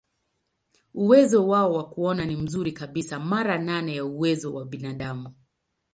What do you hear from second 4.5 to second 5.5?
wa binadamu.